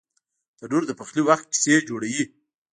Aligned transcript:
تنور 0.57 0.83
د 0.87 0.91
پخلي 0.99 1.21
وخت 1.29 1.45
کیسې 1.53 1.75
جوړوي 1.89 2.23